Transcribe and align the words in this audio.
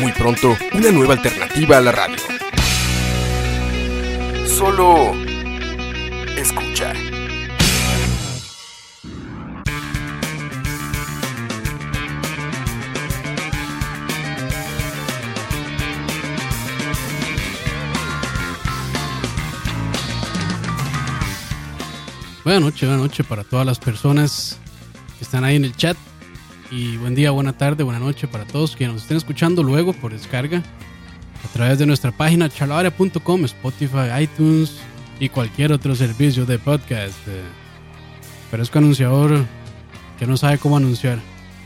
Muy 0.00 0.12
pronto, 0.12 0.56
una 0.72 0.90
nueva 0.90 1.14
alternativa 1.14 1.78
a 1.78 1.80
la 1.80 1.92
radio. 1.92 2.16
Solo 4.46 5.14
escucha. 6.36 6.92
Buenas 22.44 22.62
noches, 22.62 22.88
buenas 22.88 23.02
noches 23.02 23.26
para 23.26 23.44
todas 23.44 23.66
las 23.66 23.78
personas 23.78 24.58
que 25.18 25.24
están 25.24 25.44
ahí 25.44 25.56
en 25.56 25.66
el 25.66 25.76
chat. 25.76 25.98
Y 26.70 26.98
buen 26.98 27.14
día, 27.14 27.30
buena 27.30 27.54
tarde, 27.54 27.82
buena 27.82 27.98
noche 27.98 28.28
para 28.28 28.44
todos 28.44 28.76
que 28.76 28.86
nos 28.86 29.02
estén 29.02 29.16
escuchando 29.16 29.62
luego 29.62 29.94
por 29.94 30.12
descarga 30.12 30.62
a 31.42 31.48
través 31.52 31.78
de 31.78 31.86
nuestra 31.86 32.12
página 32.12 32.50
charlavaria.com, 32.50 33.44
Spotify, 33.46 34.22
iTunes 34.22 34.76
y 35.18 35.30
cualquier 35.30 35.72
otro 35.72 35.96
servicio 35.96 36.44
de 36.44 36.58
podcast. 36.58 37.16
Eh, 37.26 37.42
Parezco 38.50 38.78
anunciador 38.78 39.46
que 40.18 40.26
no 40.26 40.36
sabe 40.36 40.58
cómo 40.58 40.76
anunciar. 40.76 41.18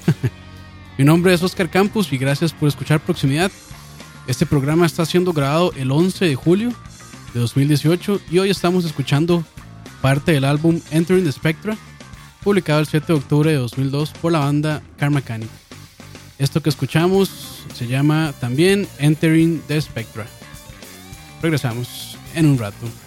Mi 0.99 1.05
nombre 1.05 1.35
es 1.35 1.43
Oscar 1.43 1.69
Campos 1.69 2.13
y 2.13 2.19
gracias 2.19 2.53
por 2.53 2.69
escuchar 2.69 3.01
Proximidad. 3.01 3.51
Este 4.29 4.47
programa 4.47 4.87
está 4.87 5.05
siendo 5.05 5.33
grabado 5.33 5.73
el 5.77 5.91
11 5.91 6.27
de 6.27 6.35
julio 6.37 6.73
de 7.35 7.41
2018 7.41 8.21
y 8.31 8.39
hoy 8.39 8.51
estamos 8.51 8.85
escuchando 8.85 9.45
parte 10.01 10.31
del 10.31 10.45
álbum 10.45 10.81
Entering 10.93 11.25
the 11.25 11.33
Spectra, 11.33 11.77
publicado 12.43 12.81
el 12.81 12.87
7 12.87 13.07
de 13.07 13.12
octubre 13.15 13.51
de 13.51 13.57
2002 13.57 14.12
por 14.21 14.33
la 14.33 14.41
banda 14.41 14.83
Car 14.98 15.11
Mechanic. 15.11 15.48
Esto 16.39 16.61
que 16.62 16.71
escuchamos 16.71 17.65
se 17.75 17.87
llama 17.87 18.35
también 18.41 18.89
Entering 18.98 19.62
the 19.69 19.81
Spectra. 19.81 20.27
Regresamos 21.41 22.19
en 22.35 22.47
un 22.47 22.59
rato. 22.59 23.02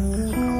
Bye. 0.00 0.59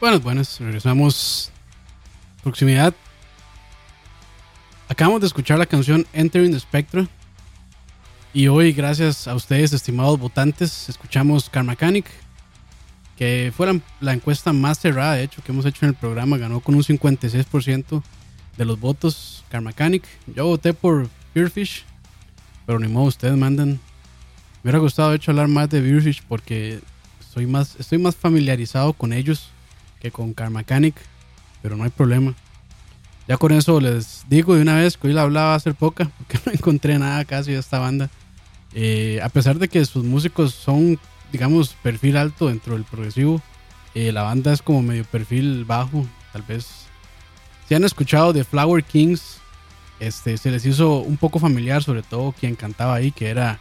Buenas, 0.00 0.22
buenas. 0.22 0.58
Regresamos. 0.58 1.52
Proximidad. 2.42 2.94
Acabamos 4.88 5.20
de 5.20 5.26
escuchar 5.26 5.58
la 5.58 5.66
canción 5.66 6.06
Entering 6.14 6.52
the 6.52 6.58
Spectra. 6.58 7.06
Y 8.32 8.48
hoy, 8.48 8.72
gracias 8.72 9.28
a 9.28 9.34
ustedes, 9.34 9.74
estimados 9.74 10.18
votantes, 10.18 10.88
escuchamos 10.88 11.50
Car 11.50 11.64
Mechanic, 11.64 12.06
que 13.18 13.52
fue 13.54 13.78
la, 14.00 14.14
encuesta 14.14 14.54
más 14.54 14.78
cerrada, 14.78 15.16
de 15.16 15.24
hecho, 15.24 15.42
que 15.42 15.52
hemos 15.52 15.66
hecho 15.66 15.84
en 15.84 15.90
el 15.90 15.94
programa. 15.94 16.38
Ganó 16.38 16.60
con 16.60 16.76
un 16.76 16.82
56% 16.82 18.02
de 18.56 18.64
los 18.64 18.80
votos 18.80 19.44
Car 19.50 19.60
Mechanic. 19.60 20.04
Yo 20.34 20.46
voté 20.46 20.72
por 20.72 21.10
Beerfish, 21.34 21.84
pero 22.64 22.78
ni 22.78 22.88
modo, 22.88 23.04
ustedes 23.04 23.36
mandan. 23.36 23.68
Me 23.68 23.78
hubiera 24.62 24.78
gustado, 24.78 25.10
de 25.10 25.16
hecho, 25.16 25.32
hablar 25.32 25.48
más 25.48 25.68
de 25.68 25.82
Beerfish 25.82 26.22
porque 26.26 26.80
soy 27.34 27.46
más, 27.46 27.76
estoy 27.78 27.98
más 27.98 28.16
familiarizado 28.16 28.94
con 28.94 29.12
ellos 29.12 29.50
que 30.00 30.10
con 30.10 30.34
Car 30.34 30.50
Mechanic, 30.50 30.94
pero 31.62 31.76
no 31.76 31.84
hay 31.84 31.90
problema. 31.90 32.34
Ya 33.28 33.36
con 33.36 33.52
eso 33.52 33.80
les 33.80 34.24
digo 34.28 34.56
de 34.56 34.62
una 34.62 34.76
vez 34.76 34.96
que 34.96 35.08
hoy 35.08 35.12
la 35.12 35.22
hablaba 35.22 35.54
hace 35.54 35.72
poca, 35.74 36.10
porque 36.18 36.38
no 36.46 36.52
encontré 36.52 36.98
nada 36.98 37.24
casi 37.24 37.52
de 37.52 37.58
esta 37.58 37.78
banda. 37.78 38.10
Eh, 38.72 39.20
a 39.22 39.28
pesar 39.28 39.58
de 39.58 39.68
que 39.68 39.84
sus 39.84 40.04
músicos 40.04 40.54
son, 40.54 40.98
digamos, 41.32 41.74
perfil 41.82 42.16
alto 42.16 42.48
dentro 42.48 42.74
del 42.74 42.84
progresivo, 42.84 43.40
eh, 43.94 44.12
la 44.12 44.22
banda 44.22 44.52
es 44.52 44.62
como 44.62 44.82
medio 44.82 45.04
perfil 45.04 45.64
bajo, 45.64 46.06
tal 46.32 46.42
vez. 46.42 46.66
Si 47.68 47.74
han 47.74 47.84
escuchado 47.84 48.32
de 48.32 48.44
Flower 48.44 48.82
Kings, 48.82 49.38
este, 50.00 50.38
se 50.38 50.50
les 50.50 50.64
hizo 50.64 50.98
un 50.98 51.16
poco 51.16 51.38
familiar, 51.38 51.82
sobre 51.82 52.02
todo 52.02 52.32
quien 52.32 52.56
cantaba 52.56 52.94
ahí, 52.94 53.12
que 53.12 53.28
era 53.28 53.60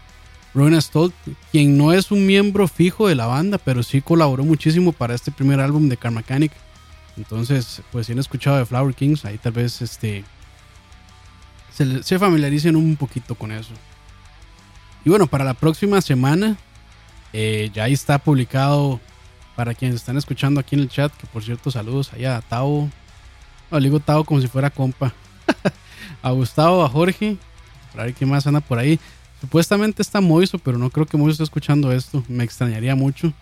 Rona 0.54 0.82
Stolt, 0.82 1.14
quien 1.52 1.78
no 1.78 1.94
es 1.94 2.12
un 2.12 2.26
miembro 2.26 2.68
fijo 2.68 3.08
de 3.08 3.16
la 3.16 3.28
banda, 3.28 3.58
pero 3.58 3.84
sí 3.84 4.02
colaboró 4.02 4.44
muchísimo 4.44 4.92
para 4.92 5.14
este 5.14 5.32
primer 5.32 5.60
álbum 5.60 5.90
de 5.90 5.98
Car 5.98 6.12
Mechanic. 6.12 6.52
Entonces, 7.18 7.82
pues 7.92 8.08
si 8.08 8.14
han 8.14 8.20
escuchado 8.20 8.58
de 8.58 8.66
Flower 8.66 8.96
Kings, 8.96 9.26
ahí 9.26 9.38
tal 9.38 9.52
vez 9.52 9.82
este, 9.82 10.24
se, 12.02 12.20
familiaricen 12.20 12.76
un 12.76 12.96
poquito 12.96 13.36
con 13.36 13.52
eso. 13.52 13.74
Y 15.06 15.10
bueno, 15.10 15.28
para 15.28 15.44
la 15.44 15.54
próxima 15.54 16.02
semana, 16.02 16.58
eh, 17.34 17.70
ya 17.74 17.88
está 17.88 18.18
publicado 18.18 19.00
para 19.56 19.74
quienes 19.74 19.98
están 19.98 20.18
escuchando 20.18 20.60
aquí 20.60 20.76
en 20.76 20.82
el 20.82 20.90
chat, 20.90 21.14
que 21.16 21.28
por 21.28 21.44
cierto, 21.44 21.72
saludos 21.72 22.12
allá 22.14 22.38
a 22.38 22.42
Tavo. 22.42 22.90
No, 23.70 23.80
le 23.80 23.90
digo 23.90 24.00
Tavo 24.00 24.24
como 24.24 24.42
si 24.42 24.48
fuera 24.48 24.70
compa. 24.70 25.14
a 26.22 26.32
Gustavo, 26.32 26.84
a 26.84 26.90
Jorge, 26.90 27.38
para 27.92 28.06
ver 28.06 28.14
quién 28.14 28.30
más 28.30 28.48
anda 28.48 28.62
por 28.62 28.80
ahí. 28.80 29.00
Supuestamente 29.42 30.02
está 30.02 30.22
Moiso, 30.22 30.60
pero 30.60 30.78
no 30.78 30.90
creo 30.90 31.06
que 31.06 31.18
Moiso 31.18 31.32
esté 31.32 31.44
escuchando 31.44 31.92
esto. 31.92 32.24
Me 32.28 32.44
extrañaría 32.44 32.96
mucho. 32.96 33.34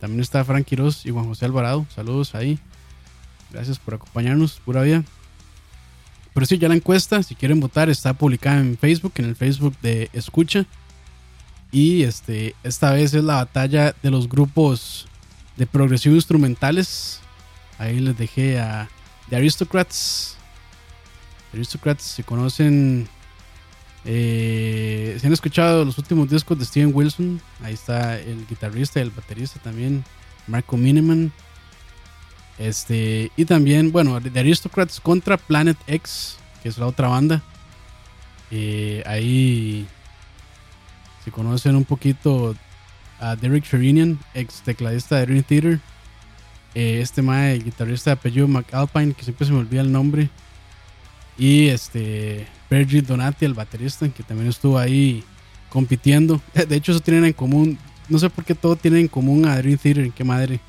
También 0.00 0.20
está 0.20 0.44
Frank 0.44 0.64
Quiroz 0.64 1.06
y 1.06 1.10
Juan 1.10 1.26
José 1.26 1.44
Alvarado. 1.44 1.86
Saludos 1.94 2.34
ahí. 2.34 2.58
Gracias 3.50 3.78
por 3.78 3.94
acompañarnos, 3.94 4.60
pura 4.64 4.82
vida. 4.82 5.04
Pero 6.34 6.46
sí, 6.46 6.58
ya 6.58 6.68
la 6.68 6.74
encuesta, 6.74 7.22
si 7.22 7.34
quieren 7.34 7.60
votar, 7.60 7.88
está 7.88 8.12
publicada 8.12 8.60
en 8.60 8.76
Facebook, 8.78 9.12
en 9.16 9.24
el 9.24 9.36
Facebook 9.36 9.76
de 9.80 10.10
Escucha. 10.12 10.66
Y 11.70 12.02
este, 12.02 12.54
esta 12.62 12.92
vez 12.92 13.14
es 13.14 13.24
la 13.24 13.36
batalla 13.36 13.94
de 14.02 14.10
los 14.10 14.28
grupos 14.28 15.08
de 15.56 15.66
progresivo 15.66 16.14
instrumentales. 16.14 17.20
Ahí 17.78 18.00
les 18.00 18.16
dejé 18.16 18.60
a 18.60 18.88
The 19.30 19.36
Aristocrats. 19.36 20.36
Aristocrats, 21.52 22.04
si 22.04 22.22
conocen, 22.22 23.08
eh, 24.04 25.16
si 25.20 25.26
han 25.26 25.32
escuchado 25.32 25.84
los 25.84 25.98
últimos 25.98 26.30
discos 26.30 26.58
de 26.58 26.64
Steven 26.64 26.92
Wilson, 26.94 27.40
ahí 27.62 27.74
está 27.74 28.18
el 28.18 28.46
guitarrista 28.46 29.00
y 29.00 29.02
el 29.02 29.10
baterista 29.10 29.60
también, 29.60 30.04
Marco 30.46 30.76
Miniman. 30.76 31.32
Este, 32.58 33.30
y 33.36 33.44
también, 33.44 33.92
bueno, 33.92 34.20
The 34.20 34.40
Aristocrats 34.40 35.00
contra 35.00 35.36
Planet 35.36 35.76
X, 35.86 36.36
que 36.62 36.68
es 36.68 36.78
la 36.78 36.86
otra 36.86 37.08
banda. 37.08 37.42
Eh, 38.50 39.02
ahí, 39.06 39.86
si 41.24 41.30
conocen 41.30 41.76
un 41.76 41.84
poquito 41.84 42.56
a 43.20 43.36
Derek 43.36 43.64
Sherinian, 43.64 44.18
ex 44.34 44.62
tecladista 44.62 45.16
de 45.16 45.26
Dream 45.26 45.42
Theater. 45.42 45.80
Eh, 46.74 47.00
este 47.00 47.22
mae, 47.22 47.54
el 47.54 47.64
guitarrista 47.64 48.10
de 48.10 48.14
apellido 48.14 48.48
McAlpine, 48.48 49.12
que 49.12 49.24
siempre 49.24 49.46
se 49.46 49.52
me 49.52 49.58
olvida 49.58 49.80
el 49.80 49.92
nombre. 49.92 50.30
Y 51.36 51.68
este, 51.68 52.46
Virgil 52.70 53.06
Donati, 53.06 53.44
el 53.44 53.54
baterista, 53.54 54.08
que 54.08 54.22
también 54.22 54.48
estuvo 54.48 54.78
ahí 54.78 55.24
compitiendo. 55.68 56.40
De 56.54 56.76
hecho, 56.76 56.92
eso 56.92 57.00
tienen 57.00 57.24
en 57.24 57.32
común. 57.32 57.78
No 58.08 58.18
sé 58.18 58.30
por 58.30 58.44
qué 58.44 58.54
todo 58.54 58.76
tienen 58.76 59.00
en 59.00 59.08
común 59.08 59.46
a 59.46 59.56
Dream 59.56 59.78
Theater, 59.78 60.10
qué 60.12 60.24
madre. 60.24 60.60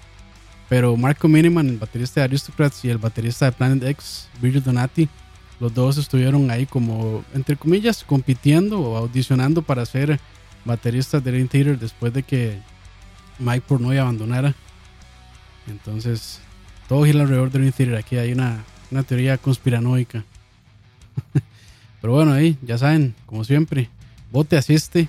Pero 0.68 0.96
Marco 0.96 1.28
Miniman, 1.28 1.68
el 1.68 1.78
baterista 1.78 2.22
de 2.22 2.26
Aristocrats 2.26 2.86
y 2.86 2.90
el 2.90 3.00
baterista 3.00 3.46
de 3.46 3.52
Planet 3.54 3.84
X, 3.84 4.28
Virgil 4.42 4.64
Donati, 4.64 5.10
los 5.60 5.74
dos 5.74 5.98
estuvieron 5.98 6.52
ahí 6.52 6.66
como, 6.66 7.24
entre 7.34 7.56
comillas, 7.58 8.04
compitiendo 8.04 8.80
o 8.80 8.98
audicionando 8.98 9.62
para 9.62 9.86
ser 9.86 10.20
bateristas 10.64 11.24
de 11.24 11.32
Dream 11.32 11.48
Theater 11.48 11.80
después 11.80 12.14
de 12.14 12.24
que 12.24 12.60
Mike 13.40 13.66
Pornoy 13.68 13.98
abandonara. 13.98 14.54
Entonces, 15.68 16.40
todo 16.88 17.04
gira 17.04 17.22
alrededor 17.22 17.52
de 17.52 17.60
Dream 17.60 17.74
Theater. 17.74 17.96
Aquí 17.96 18.18
hay 18.18 18.32
una, 18.32 18.64
una 18.92 19.04
teoría 19.04 19.38
conspiranoica. 19.38 20.24
Pero 22.02 22.14
bueno, 22.14 22.34
ahí 22.34 22.58
ya 22.62 22.78
saben, 22.78 23.16
como 23.26 23.44
siempre, 23.44 23.90
vote, 24.32 24.58
asiste. 24.58 25.08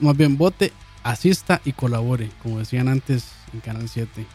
Más 0.00 0.16
bien, 0.16 0.36
vote, 0.36 0.72
asista 1.02 1.60
y 1.64 1.72
colabore, 1.72 2.30
como 2.42 2.58
decían 2.58 2.88
antes 2.88 3.32
en 3.52 3.60
Canal 3.60 3.88
7. 3.88 4.26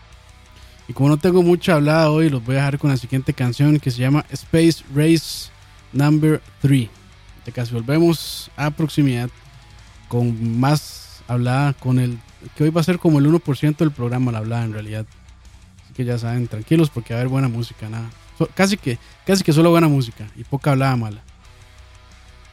Y 0.88 0.94
como 0.94 1.10
no 1.10 1.18
tengo 1.18 1.44
mucho 1.44 1.74
hablada 1.74 2.10
hoy, 2.10 2.30
los 2.30 2.44
voy 2.44 2.56
a 2.56 2.60
dejar 2.60 2.80
con 2.80 2.90
la 2.90 2.98
siguiente 2.98 3.34
canción 3.34 3.80
que 3.80 3.92
se 3.92 4.00
llama 4.00 4.26
Space 4.30 4.84
Race 4.96 5.50
Number 5.92 6.42
3. 6.62 6.90
De 7.46 7.52
casi 7.52 7.74
volvemos 7.74 8.50
a 8.56 8.72
proximidad 8.72 9.30
con 10.08 10.60
más 10.60 11.22
hablada, 11.28 11.74
con 11.74 12.00
el 12.00 12.18
que 12.56 12.64
hoy 12.64 12.70
va 12.70 12.82
a 12.82 12.86
ser 12.86 13.00
como 13.00 13.20
el 13.20 13.26
1% 13.26 13.78
del 13.78 13.92
programa 13.92 14.32
la 14.32 14.38
hablada 14.40 14.64
en 14.64 14.74
realidad. 14.74 15.06
Así 15.84 15.94
que 15.94 16.06
ya 16.06 16.18
saben, 16.18 16.48
tranquilos 16.48 16.90
porque 16.90 17.14
va 17.14 17.20
a 17.20 17.22
haber 17.22 17.32
buena 17.32 17.50
música, 17.50 17.90
nada. 17.90 18.10
Casi 18.54 18.78
que, 18.78 18.98
casi 19.26 19.44
que 19.44 19.52
solo 19.52 19.72
buena 19.72 19.88
música 19.88 20.28
y 20.36 20.44
poca 20.44 20.72
hablada 20.72 20.96
mala. 20.96 21.22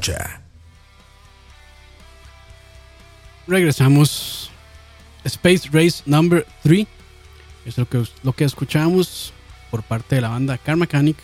Escucha. 0.00 0.40
Regresamos. 3.46 4.50
Space 5.24 5.68
Race 5.70 6.02
Number 6.06 6.46
3. 6.62 6.86
Es 7.66 7.76
lo 7.76 7.86
que, 7.86 8.02
lo 8.22 8.32
que 8.32 8.44
escuchamos 8.44 9.34
por 9.70 9.82
parte 9.82 10.14
de 10.14 10.22
la 10.22 10.30
banda 10.30 10.56
Car 10.56 10.76
Mechanic. 10.76 11.18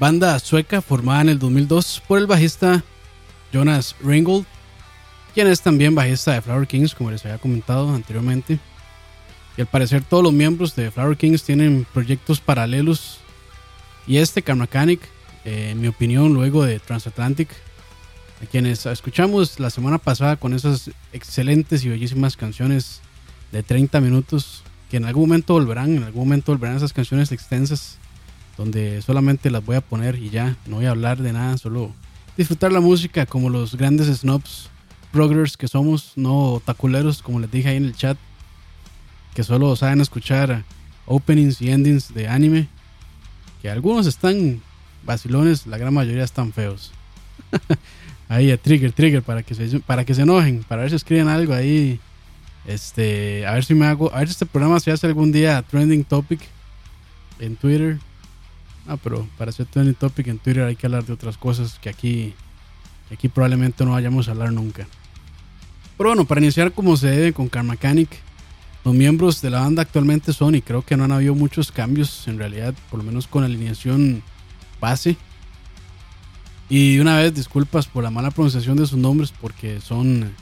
Banda 0.00 0.36
sueca 0.40 0.82
formada 0.82 1.20
en 1.20 1.28
el 1.28 1.38
2002 1.38 2.02
por 2.08 2.18
el 2.18 2.26
bajista 2.26 2.82
Jonas 3.52 3.94
Ringgold, 4.02 4.46
quien 5.32 5.46
es 5.46 5.60
también 5.60 5.94
bajista 5.94 6.32
de 6.32 6.42
Flower 6.42 6.66
Kings, 6.66 6.96
como 6.96 7.12
les 7.12 7.24
había 7.24 7.38
comentado 7.38 7.94
anteriormente. 7.94 8.58
Y 9.56 9.60
al 9.60 9.68
parecer 9.68 10.02
todos 10.02 10.24
los 10.24 10.32
miembros 10.32 10.74
de 10.74 10.90
Flower 10.90 11.16
Kings 11.16 11.44
tienen 11.44 11.86
proyectos 11.92 12.40
paralelos. 12.40 13.18
Y 14.08 14.16
este 14.16 14.42
Car 14.42 14.56
Mechanic, 14.56 15.00
eh, 15.44 15.70
en 15.70 15.80
mi 15.80 15.88
opinión, 15.88 16.32
luego 16.34 16.64
de 16.64 16.78
Transatlantic, 16.78 17.48
a 18.42 18.46
quienes 18.46 18.86
escuchamos 18.86 19.60
la 19.60 19.70
semana 19.70 19.98
pasada 19.98 20.36
con 20.36 20.54
esas 20.54 20.90
excelentes 21.12 21.84
y 21.84 21.88
bellísimas 21.88 22.36
canciones 22.36 23.00
de 23.52 23.62
30 23.62 24.00
minutos 24.00 24.62
que 24.90 24.96
en 24.96 25.04
algún 25.04 25.28
momento 25.28 25.54
volverán, 25.54 25.96
en 25.96 26.02
algún 26.02 26.24
momento 26.24 26.52
volverán 26.52 26.76
esas 26.76 26.92
canciones 26.92 27.32
extensas 27.32 27.98
donde 28.56 29.00
solamente 29.02 29.50
las 29.50 29.64
voy 29.64 29.76
a 29.76 29.80
poner 29.80 30.16
y 30.16 30.30
ya, 30.30 30.56
no 30.66 30.76
voy 30.76 30.86
a 30.86 30.90
hablar 30.90 31.22
de 31.22 31.32
nada, 31.32 31.56
solo 31.56 31.92
disfrutar 32.36 32.72
la 32.72 32.80
música 32.80 33.24
como 33.26 33.48
los 33.48 33.74
grandes 33.76 34.08
snobs 34.08 34.68
progress 35.12 35.56
que 35.56 35.68
somos, 35.68 36.12
no 36.16 36.60
taculeros 36.64 37.22
como 37.22 37.40
les 37.40 37.50
dije 37.50 37.68
ahí 37.68 37.76
en 37.76 37.84
el 37.84 37.96
chat, 37.96 38.18
que 39.34 39.44
solo 39.44 39.74
saben 39.76 40.00
escuchar 40.00 40.64
openings 41.06 41.60
y 41.62 41.70
endings 41.70 42.12
de 42.14 42.28
anime, 42.28 42.68
que 43.62 43.70
algunos 43.70 44.06
están 44.06 44.60
vacilones, 45.04 45.66
la 45.66 45.78
gran 45.78 45.94
mayoría 45.94 46.24
están 46.24 46.52
feos. 46.52 46.92
ahí 48.28 48.52
a 48.52 48.56
trigger, 48.56 48.92
trigger, 48.92 49.22
para 49.22 49.42
que 49.42 49.54
se, 49.54 49.80
para 49.80 50.04
que 50.04 50.14
se 50.14 50.22
enojen, 50.22 50.64
para 50.66 50.82
ver 50.82 50.90
si 50.90 50.96
escriben 50.96 51.28
algo 51.28 51.52
ahí. 51.52 52.00
Este, 52.66 53.46
a 53.46 53.52
ver 53.52 53.64
si 53.64 53.74
me 53.74 53.86
hago, 53.86 54.14
a 54.14 54.18
ver 54.18 54.28
si 54.28 54.32
este 54.32 54.46
programa 54.46 54.78
se 54.80 54.92
hace 54.92 55.06
algún 55.06 55.32
día 55.32 55.62
trending 55.62 56.04
topic 56.04 56.40
en 57.40 57.56
Twitter. 57.56 57.98
Ah, 58.86 58.96
pero 58.96 59.26
para 59.36 59.50
hacer 59.50 59.66
trending 59.66 59.94
topic 59.94 60.28
en 60.28 60.38
Twitter 60.38 60.62
hay 60.64 60.76
que 60.76 60.86
hablar 60.86 61.04
de 61.04 61.12
otras 61.12 61.36
cosas 61.36 61.78
que 61.80 61.88
aquí, 61.88 62.34
que 63.08 63.14
aquí 63.14 63.28
probablemente 63.28 63.84
no 63.84 63.92
vayamos 63.92 64.28
a 64.28 64.30
hablar 64.30 64.52
nunca. 64.52 64.86
Pero 65.98 66.10
bueno, 66.10 66.24
para 66.24 66.40
iniciar 66.40 66.72
como 66.72 66.96
se 66.96 67.08
debe 67.08 67.32
con 67.32 67.48
Car 67.48 67.64
Mechanic, 67.64 68.08
los 68.84 68.94
miembros 68.94 69.42
de 69.42 69.50
la 69.50 69.60
banda 69.60 69.82
actualmente 69.82 70.32
son, 70.32 70.54
y 70.54 70.62
creo 70.62 70.82
que 70.82 70.96
no 70.96 71.04
han 71.04 71.12
habido 71.12 71.34
muchos 71.34 71.70
cambios 71.72 72.26
en 72.28 72.38
realidad, 72.38 72.74
por 72.90 72.98
lo 72.98 73.04
menos 73.04 73.26
con 73.26 73.42
la 73.42 73.46
alineación 73.46 74.22
base. 74.80 75.16
Y 76.68 76.98
una 76.98 77.16
vez, 77.16 77.34
disculpas 77.34 77.86
por 77.86 78.04
la 78.04 78.10
mala 78.10 78.30
pronunciación 78.30 78.76
de 78.76 78.86
sus 78.86 78.98
nombres, 78.98 79.32
porque 79.40 79.80
son 79.80 80.34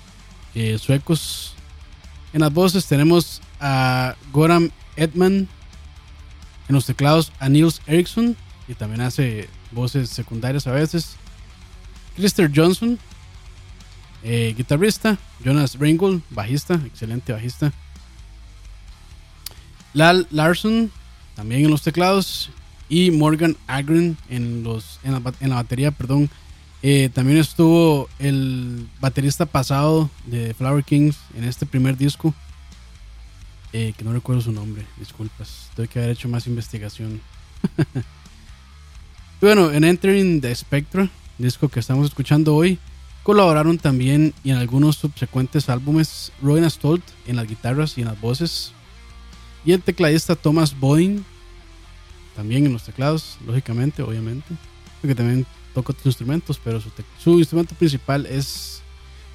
eh, 0.54 0.78
suecos. 0.78 1.54
En 2.32 2.40
las 2.40 2.52
voces 2.52 2.86
tenemos 2.86 3.40
a 3.60 4.14
Goran 4.32 4.70
Edman, 4.96 5.48
en 6.68 6.74
los 6.74 6.84
teclados 6.84 7.32
a 7.38 7.48
Niels 7.48 7.80
Eriksson, 7.86 8.36
y 8.68 8.74
también 8.74 9.00
hace 9.00 9.48
voces 9.72 10.10
secundarias 10.10 10.66
a 10.66 10.72
veces. 10.72 11.16
Krister 12.16 12.50
Johnson, 12.54 12.98
eh, 14.22 14.54
guitarrista. 14.56 15.18
Jonas 15.44 15.78
Ringgold, 15.78 16.22
bajista, 16.30 16.74
excelente 16.84 17.32
bajista. 17.32 17.72
Lal 19.94 20.26
Larson, 20.30 20.90
también 21.34 21.64
en 21.64 21.70
los 21.70 21.82
teclados. 21.82 22.50
Y 22.88 23.10
Morgan 23.10 23.56
Agren 23.66 24.16
en, 24.30 24.62
los, 24.62 25.00
en, 25.02 25.12
la, 25.12 25.54
batería, 25.56 25.90
perdón. 25.90 26.30
Eh, 26.82 27.10
también 27.12 27.38
estuvo 27.38 28.08
el 28.18 28.88
baterista 29.00 29.46
pasado 29.46 30.08
de 30.26 30.54
Flower 30.54 30.84
Kings 30.84 31.16
en 31.36 31.44
este 31.44 31.66
primer 31.66 31.96
disco. 31.96 32.34
eh, 33.72 33.92
que 33.96 34.04
no 34.04 34.12
recuerdo 34.12 34.40
su 34.40 34.52
nombre, 34.52 34.86
disculpas. 34.98 35.70
Tengo 35.76 35.90
que 35.90 35.98
haber 35.98 36.12
hecho 36.12 36.28
más 36.28 36.46
investigación. 36.46 37.20
Bueno, 39.40 39.70
en 39.70 39.84
Entering 39.84 40.40
the 40.40 40.52
Spectra, 40.52 41.08
disco 41.38 41.68
que 41.68 41.78
estamos 41.78 42.08
escuchando 42.08 42.56
hoy, 42.56 42.76
colaboraron 43.22 43.78
también 43.78 44.34
y 44.42 44.50
en 44.50 44.56
algunos 44.56 44.96
subsecuentes 44.96 45.68
álbumes 45.68 46.32
Rowan 46.42 46.68
Stolt 46.68 47.04
en 47.24 47.36
las 47.36 47.46
guitarras 47.46 47.96
y 47.96 48.00
en 48.00 48.08
las 48.08 48.20
voces. 48.20 48.72
Y 49.64 49.70
el 49.70 49.82
tecladista 49.82 50.34
Thomas 50.34 50.76
Bodin, 50.76 51.24
también 52.38 52.66
en 52.66 52.72
los 52.72 52.84
teclados, 52.84 53.36
lógicamente, 53.44 54.00
obviamente. 54.00 54.46
Porque 55.00 55.16
también 55.16 55.44
toca 55.74 55.90
otros 55.90 56.06
instrumentos, 56.06 56.60
pero 56.62 56.80
su, 56.80 56.88
su 57.18 57.36
instrumento 57.36 57.74
principal 57.74 58.26
es 58.26 58.80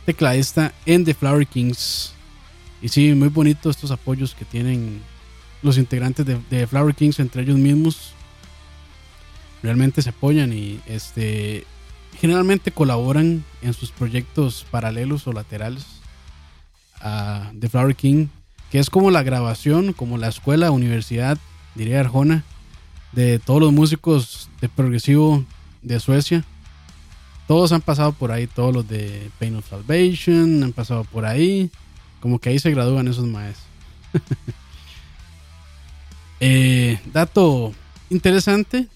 tecladista 0.05 0.73
en 0.85 1.03
The 1.03 1.13
Flower 1.13 1.45
Kings. 1.45 2.13
Y 2.81 2.87
sí, 2.87 3.13
muy 3.13 3.27
bonito 3.27 3.69
estos 3.69 3.91
apoyos 3.91 4.33
que 4.33 4.45
tienen 4.45 5.01
los 5.61 5.77
integrantes 5.77 6.25
de, 6.25 6.39
de 6.49 6.65
Flower 6.65 6.95
Kings 6.95 7.19
entre 7.19 7.41
ellos 7.41 7.57
mismos. 7.57 8.13
Realmente 9.61 10.01
se 10.01 10.11
apoyan 10.11 10.53
y 10.53 10.79
este 10.85 11.65
generalmente 12.21 12.71
colaboran 12.71 13.43
en 13.61 13.73
sus 13.73 13.91
proyectos 13.91 14.65
paralelos 14.71 15.27
o 15.27 15.33
laterales 15.33 15.85
a 17.01 17.51
The 17.59 17.67
Flower 17.67 17.97
King, 17.97 18.27
que 18.71 18.79
es 18.79 18.89
como 18.89 19.11
la 19.11 19.23
grabación, 19.23 19.91
como 19.91 20.17
la 20.17 20.29
escuela, 20.29 20.71
universidad, 20.71 21.37
diría 21.75 21.99
Arjona, 21.99 22.45
de 23.13 23.39
todos 23.39 23.61
los 23.61 23.71
músicos 23.71 24.49
de 24.61 24.69
progresivo 24.69 25.43
de 25.81 25.99
Suecia. 25.99 26.43
Todos 27.47 27.71
han 27.71 27.81
pasado 27.81 28.13
por 28.13 28.31
ahí, 28.31 28.47
todos 28.47 28.73
los 28.73 28.87
de 28.87 29.29
Pain 29.39 29.55
of 29.55 29.69
Salvation 29.69 30.63
han 30.63 30.73
pasado 30.73 31.03
por 31.03 31.25
ahí. 31.25 31.69
Como 32.19 32.39
que 32.39 32.49
ahí 32.49 32.59
se 32.59 32.71
gradúan 32.71 33.07
esos 33.07 33.25
maestros. 33.25 33.67
Eh, 36.45 36.99
dato 37.13 37.73
interesante. 38.09 38.89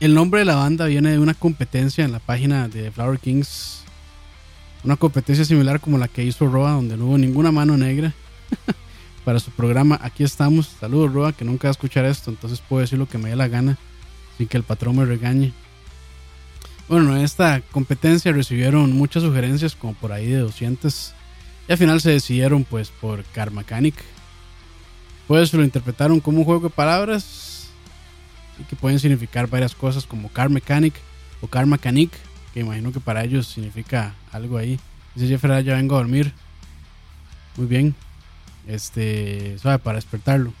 El 0.00 0.14
nombre 0.14 0.40
de 0.40 0.46
la 0.46 0.54
banda 0.54 0.86
viene 0.86 1.10
de 1.10 1.18
una 1.18 1.34
competencia 1.34 2.02
en 2.02 2.12
la 2.12 2.18
página 2.18 2.66
de 2.68 2.90
Flower 2.90 3.18
Kings. 3.18 3.82
Una 4.84 4.96
competencia 4.96 5.44
similar 5.44 5.80
como 5.80 5.98
la 5.98 6.08
que 6.08 6.24
hizo 6.24 6.46
Roa, 6.46 6.70
donde 6.72 6.96
no 6.96 7.08
hubo 7.08 7.18
ninguna 7.18 7.52
mano 7.52 7.76
negra. 7.76 8.14
Para 9.26 9.40
su 9.40 9.50
programa, 9.50 9.98
aquí 10.02 10.22
estamos. 10.22 10.68
Saludos, 10.78 11.12
Roa, 11.12 11.32
que 11.32 11.44
nunca 11.44 11.66
va 11.66 11.70
a 11.70 11.72
escuchar 11.72 12.04
esto, 12.04 12.30
entonces 12.30 12.60
puedo 12.60 12.82
decir 12.82 12.96
lo 12.96 13.08
que 13.08 13.18
me 13.18 13.30
dé 13.30 13.34
la 13.34 13.48
gana, 13.48 13.76
sin 14.38 14.46
que 14.46 14.56
el 14.56 14.62
patrón 14.62 14.98
me 14.98 15.04
regañe. 15.04 15.52
Bueno, 16.88 17.16
en 17.16 17.24
esta 17.24 17.60
competencia 17.72 18.30
recibieron 18.30 18.92
muchas 18.92 19.24
sugerencias, 19.24 19.74
como 19.74 19.94
por 19.94 20.12
ahí 20.12 20.28
de 20.28 20.38
200. 20.38 21.12
Y 21.66 21.72
al 21.72 21.76
final 21.76 22.00
se 22.00 22.12
decidieron, 22.12 22.62
pues, 22.62 22.90
por 22.90 23.24
Car 23.24 23.50
Mechanic. 23.50 23.96
Pues 25.26 25.52
lo 25.52 25.64
interpretaron 25.64 26.20
como 26.20 26.38
un 26.38 26.44
juego 26.44 26.68
de 26.68 26.70
palabras 26.70 27.70
y 28.60 28.62
que 28.62 28.76
pueden 28.76 29.00
significar 29.00 29.48
varias 29.48 29.74
cosas 29.74 30.06
como 30.06 30.28
Car 30.28 30.50
Mechanic 30.50 30.94
o 31.40 31.48
Car 31.48 31.66
Mechanic, 31.66 32.12
que 32.54 32.60
imagino 32.60 32.92
que 32.92 33.00
para 33.00 33.24
ellos 33.24 33.48
significa 33.48 34.14
algo 34.30 34.56
ahí. 34.56 34.78
Dice 35.16 35.26
Jeffrey, 35.26 35.64
ya 35.64 35.74
vengo 35.74 35.96
a 35.96 35.98
dormir. 35.98 36.32
Muy 37.56 37.66
bien. 37.66 38.05
Este, 38.66 39.58
sabe, 39.58 39.78
para 39.78 39.96
despertarlo. 39.96 40.52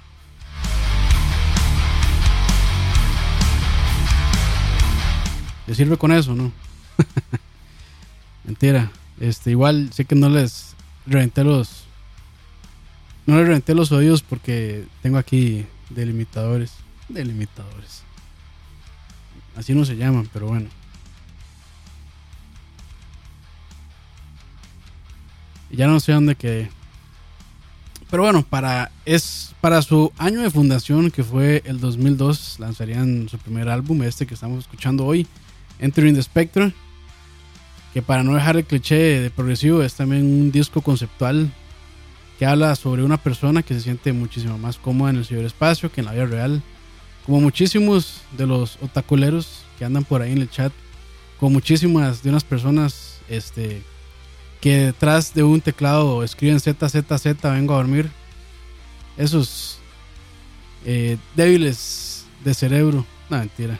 ¿Le 5.66 5.74
sirve 5.74 5.96
con 5.96 6.12
eso, 6.12 6.34
no? 6.34 6.52
Mentira. 8.44 8.90
Este, 9.18 9.50
igual 9.50 9.92
sé 9.92 10.04
que 10.04 10.14
no 10.14 10.28
les 10.28 10.76
reventé 11.06 11.42
los. 11.42 11.84
No 13.26 13.36
les 13.36 13.46
reventé 13.46 13.74
los 13.74 13.90
oídos 13.90 14.22
porque 14.22 14.86
tengo 15.02 15.18
aquí 15.18 15.66
delimitadores. 15.90 16.74
Delimitadores. 17.08 18.02
Así 19.56 19.74
no 19.74 19.84
se 19.84 19.96
llaman, 19.96 20.28
pero 20.32 20.46
bueno. 20.46 20.68
Ya 25.70 25.88
no 25.88 25.98
sé 25.98 26.12
dónde 26.12 26.36
quedé. 26.36 26.70
Pero 28.10 28.22
bueno, 28.22 28.44
para, 28.48 28.92
es, 29.04 29.54
para 29.60 29.82
su 29.82 30.12
año 30.16 30.42
de 30.42 30.50
fundación, 30.50 31.10
que 31.10 31.24
fue 31.24 31.62
el 31.64 31.80
2002, 31.80 32.60
lanzarían 32.60 33.28
su 33.28 33.38
primer 33.38 33.68
álbum, 33.68 34.02
este 34.02 34.26
que 34.26 34.34
estamos 34.34 34.60
escuchando 34.60 35.04
hoy, 35.04 35.26
Entering 35.80 36.14
the 36.14 36.22
Spectre. 36.22 36.72
Que 37.92 38.02
para 38.02 38.22
no 38.22 38.34
dejar 38.34 38.56
el 38.56 38.64
cliché 38.64 39.20
de 39.20 39.30
progresivo, 39.30 39.82
es 39.82 39.94
también 39.94 40.24
un 40.24 40.52
disco 40.52 40.82
conceptual 40.82 41.50
que 42.38 42.46
habla 42.46 42.76
sobre 42.76 43.02
una 43.02 43.16
persona 43.16 43.62
que 43.62 43.74
se 43.74 43.80
siente 43.80 44.12
muchísimo 44.12 44.58
más 44.58 44.76
cómoda 44.76 45.10
en 45.10 45.16
el 45.16 45.24
ciberespacio 45.24 45.90
que 45.90 46.02
en 46.02 46.06
la 46.06 46.12
vida 46.12 46.26
real. 46.26 46.62
Como 47.24 47.40
muchísimos 47.40 48.20
de 48.36 48.46
los 48.46 48.78
otaculeros 48.82 49.64
que 49.78 49.84
andan 49.84 50.04
por 50.04 50.22
ahí 50.22 50.32
en 50.32 50.42
el 50.42 50.50
chat, 50.50 50.72
como 51.40 51.54
muchísimas 51.54 52.22
de 52.22 52.30
unas 52.30 52.44
personas 52.44 53.18
este, 53.28 53.82
que 54.66 54.86
detrás 54.86 55.32
de 55.32 55.44
un 55.44 55.60
teclado 55.60 56.24
escriben 56.24 56.58
ZZZ, 56.58 57.40
vengo 57.40 57.72
a 57.72 57.76
dormir. 57.76 58.10
Esos 59.16 59.78
eh, 60.84 61.18
débiles 61.36 62.24
de 62.42 62.52
cerebro. 62.52 63.06
No, 63.30 63.38
mentira. 63.38 63.78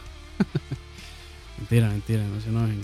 Mentira, 1.57 1.89
mentira, 1.89 2.23
no 2.23 2.39
se 2.39 2.47
enojen. 2.47 2.79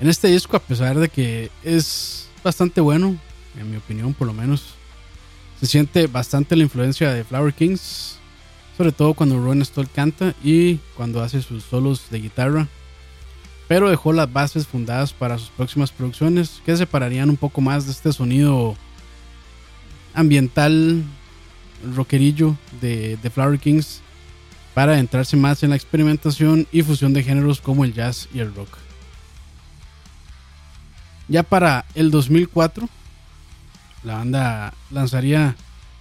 En 0.00 0.08
este 0.08 0.28
disco, 0.28 0.56
a 0.56 0.60
pesar 0.60 0.98
de 0.98 1.10
que 1.10 1.50
es 1.62 2.26
bastante 2.42 2.80
bueno, 2.80 3.18
en 3.58 3.70
mi 3.70 3.76
opinión 3.76 4.14
por 4.14 4.26
lo 4.26 4.32
menos, 4.32 4.74
se 5.60 5.66
siente 5.66 6.06
bastante 6.06 6.56
la 6.56 6.62
influencia 6.62 7.12
de 7.12 7.24
Flower 7.24 7.52
Kings, 7.52 8.16
sobre 8.78 8.92
todo 8.92 9.12
cuando 9.12 9.38
Ron 9.38 9.62
Stoll 9.62 9.90
canta 9.90 10.34
y 10.42 10.76
cuando 10.96 11.20
hace 11.20 11.42
sus 11.42 11.64
solos 11.64 12.04
de 12.08 12.20
guitarra, 12.20 12.68
pero 13.68 13.90
dejó 13.90 14.12
las 14.12 14.32
bases 14.32 14.66
fundadas 14.66 15.12
para 15.12 15.38
sus 15.38 15.50
próximas 15.50 15.92
producciones 15.92 16.62
que 16.64 16.76
separarían 16.76 17.30
un 17.30 17.36
poco 17.36 17.60
más 17.60 17.86
de 17.86 17.92
este 17.92 18.12
sonido 18.12 18.74
ambiental, 20.14 21.04
rockerillo 21.94 22.56
de, 22.80 23.16
de 23.18 23.30
Flower 23.30 23.60
Kings 23.60 24.00
para 24.74 24.92
adentrarse 24.92 25.36
más 25.36 25.62
en 25.62 25.70
la 25.70 25.76
experimentación 25.76 26.66
y 26.72 26.82
fusión 26.82 27.12
de 27.12 27.22
géneros 27.22 27.60
como 27.60 27.84
el 27.84 27.92
jazz 27.92 28.28
y 28.32 28.40
el 28.40 28.54
rock. 28.54 28.78
Ya 31.28 31.42
para 31.42 31.84
el 31.94 32.10
2004, 32.10 32.88
la 34.02 34.14
banda 34.14 34.72
lanzaría 34.90 35.56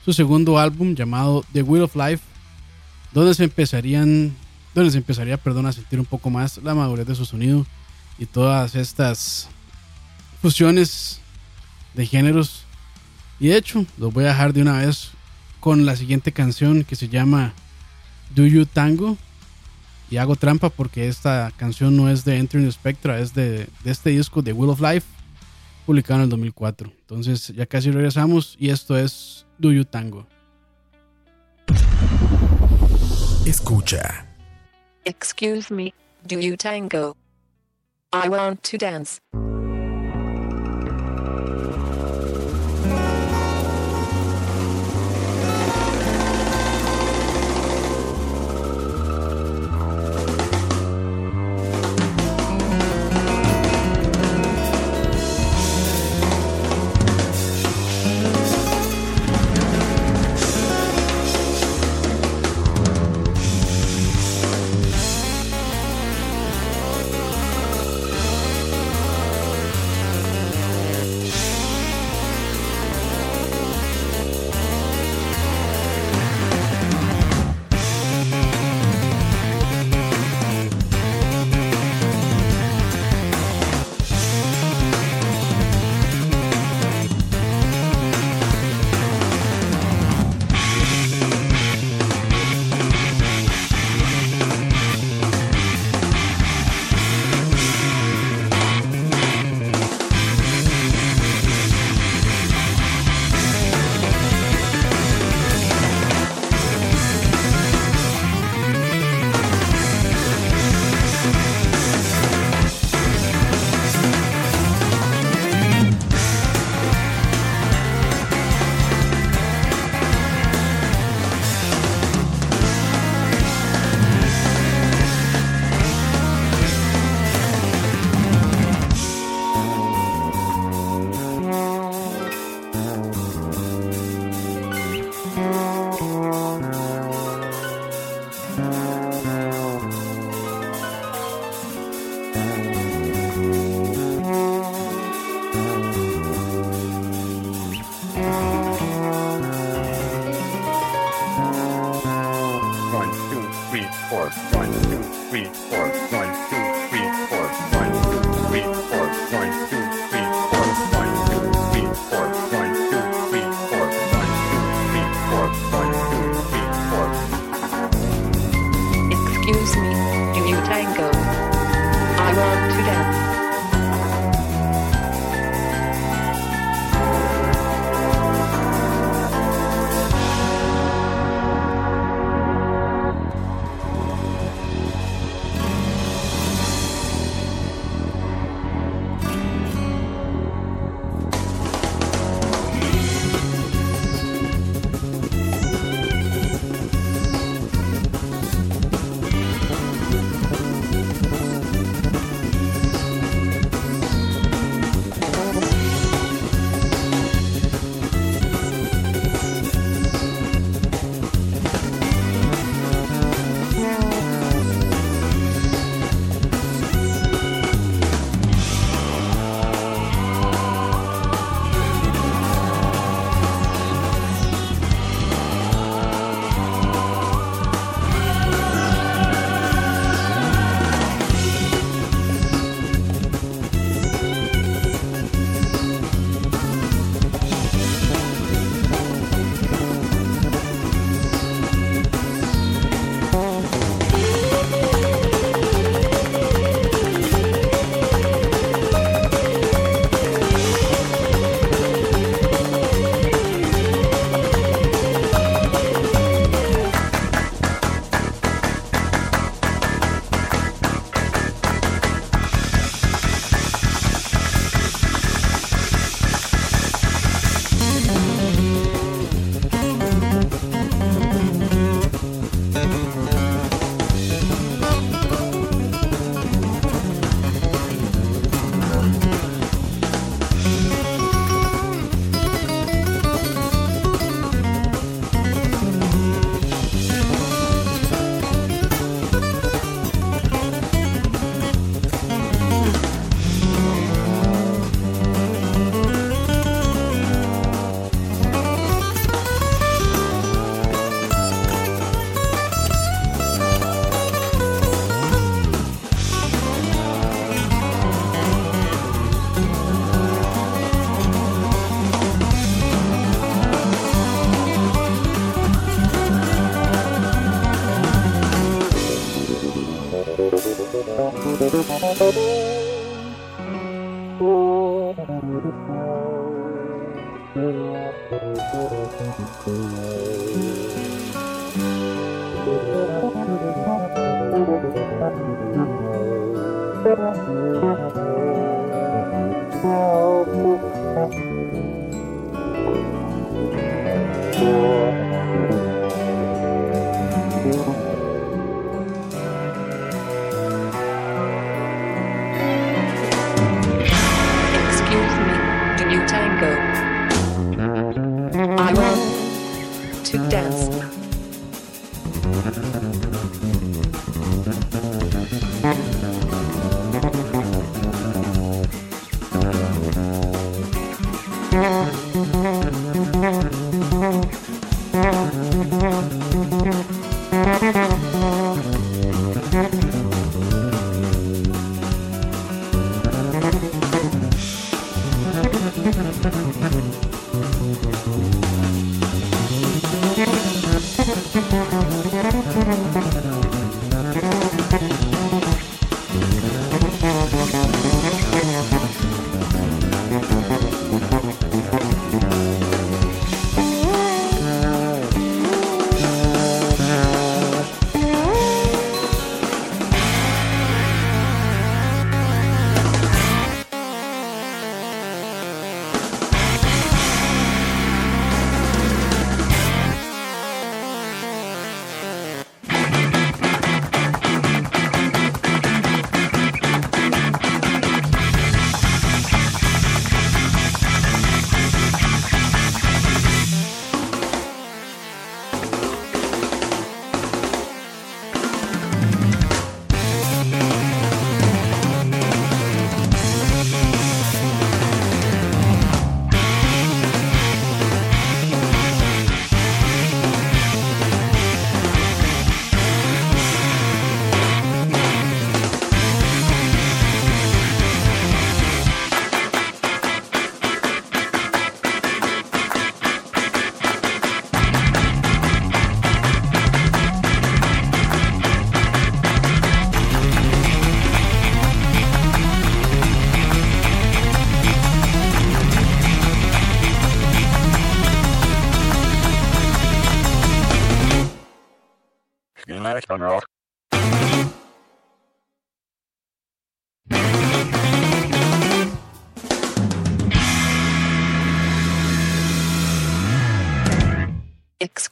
su 0.05 0.13
segundo 0.13 0.57
álbum 0.57 0.95
llamado 0.95 1.43
The 1.51 1.63
Wheel 1.63 1.83
of 1.83 1.95
Life, 1.95 2.23
donde 3.11 3.33
se 3.33 3.43
empezarían, 3.43 4.35
donde 4.77 4.91
se 4.91 4.97
empezaría, 4.99 5.37
perdón, 5.37 5.65
a 5.65 5.71
sentir 5.71 5.99
un 5.99 6.05
poco 6.05 6.29
más 6.29 6.57
la 6.57 6.75
madurez 6.75 7.07
de 7.07 7.15
su 7.15 7.25
sonido 7.25 7.65
y 8.19 8.27
todas 8.27 8.75
estas 8.75 9.49
fusiones 10.41 11.19
de 11.95 12.05
géneros. 12.05 12.63
Y 13.39 13.47
de 13.47 13.57
hecho, 13.57 13.85
los 13.97 14.13
voy 14.13 14.25
a 14.25 14.29
dejar 14.29 14.53
de 14.53 14.61
una 14.61 14.79
vez 14.79 15.11
con 15.59 15.85
la 15.85 15.95
siguiente 15.95 16.31
canción 16.31 16.83
que 16.83 16.95
se 16.95 17.09
llama 17.09 17.53
Do 18.35 18.45
You 18.45 18.65
Tango. 18.65 19.17
Y 20.09 20.17
hago 20.17 20.35
trampa 20.35 20.69
porque 20.69 21.07
esta 21.07 21.51
canción 21.57 21.97
no 21.97 22.09
es 22.09 22.23
de 22.23 22.37
Entering 22.37 22.71
Spectra, 22.71 23.19
es 23.19 23.33
de, 23.33 23.67
de 23.83 23.91
este 23.91 24.11
disco 24.11 24.41
de 24.41 24.53
Wheel 24.53 24.69
of 24.69 24.79
Life, 24.79 25.07
publicado 25.85 26.19
en 26.19 26.25
el 26.25 26.29
2004. 26.29 26.93
Entonces 27.01 27.47
ya 27.47 27.65
casi 27.65 27.91
regresamos 27.91 28.55
y 28.59 28.69
esto 28.69 28.97
es 28.97 29.45
Do 29.57 29.71
You 29.71 29.85
Tango. 29.85 30.27
Escucha. 33.45 34.26
Excuse 35.07 35.71
me, 35.71 35.93
do 36.25 36.37
you 36.37 36.57
tango? 36.57 37.15
I 38.11 38.27
want 38.27 38.61
to 38.63 38.77
dance. 38.77 39.21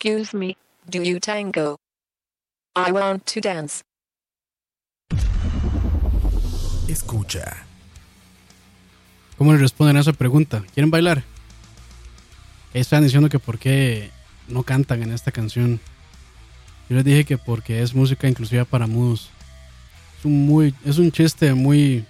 Excuse 0.06 0.38
me, 0.38 0.56
do 0.88 1.02
you 1.02 1.20
tango? 1.20 1.78
I 2.76 2.92
want 2.92 3.26
to 3.26 3.42
dance. 3.42 3.82
Escucha. 6.88 7.66
¿Cómo 9.36 9.54
le 9.54 9.58
responden 9.58 9.98
a 9.98 10.02
esa 10.02 10.14
pregunta? 10.14 10.64
¿Quieren 10.76 10.92
bailar? 10.92 11.24
Ahí 12.72 12.82
están 12.82 13.02
diciendo 13.02 13.30
que 13.30 13.40
por 13.40 13.58
qué 13.58 14.12
no 14.48 14.62
cantan 14.62 15.02
en 15.02 15.12
esta 15.12 15.32
canción. 15.32 15.80
Yo 16.88 16.98
les 16.98 17.04
dije 17.04 17.24
que 17.24 17.40
porque 17.40 17.82
es 17.82 17.96
música 17.96 18.28
inclusiva 18.28 18.64
para 18.64 18.86
mudos. 18.86 19.32
Es 20.20 20.26
un, 20.26 20.46
muy, 20.46 20.76
es 20.86 21.00
un 21.00 21.12
chiste 21.12 21.52
muy, 21.56 22.06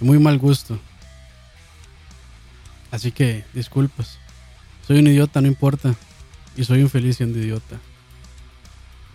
muy 0.00 0.18
mal 0.18 0.36
gusto. 0.36 0.80
Así 2.90 3.12
que 3.12 3.44
disculpas. 3.54 4.18
Soy 4.84 4.98
un 4.98 5.06
idiota, 5.06 5.40
no 5.40 5.46
importa. 5.46 5.94
Y 6.56 6.64
soy 6.64 6.82
un 6.82 6.90
feliz 6.90 7.16
siendo 7.16 7.38
idiota. 7.38 7.78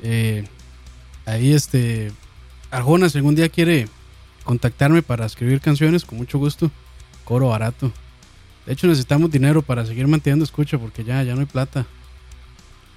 Eh, 0.02 0.46
ahí 1.26 1.54
este... 1.54 2.12
Arjona, 2.72 3.10
si 3.10 3.18
algún 3.18 3.36
día 3.36 3.50
quiere 3.50 3.88
contactarme 4.44 5.02
para 5.02 5.26
escribir 5.26 5.62
canciones, 5.62 6.04
con 6.04 6.18
mucho 6.18 6.38
gusto. 6.38 6.72
Coro 7.24 7.50
barato. 7.50 7.92
De 8.66 8.74
hecho, 8.74 8.88
necesitamos 8.88 9.32
dinero 9.32 9.62
para 9.62 9.86
seguir 9.86 10.08
manteniendo 10.08 10.44
escucha 10.44 10.78
porque 10.78 11.04
ya, 11.04 11.22
ya 11.24 11.36
no 11.36 11.42
hay 11.42 11.46
plata. 11.46 11.86